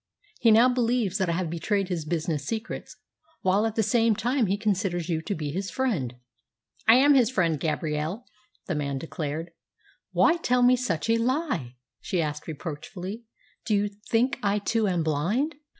[0.39, 2.95] He now believes that I have betrayed his business secrets,
[3.41, 6.15] while at the same time he considers you to be his friend!"
[6.87, 8.25] "I am his friend, Gabrielle,"
[8.65, 9.51] the man declared.
[10.11, 13.25] "Why tell me such a lie?" she asked reproachfully.
[13.63, 15.53] "Do you think I too am blind?"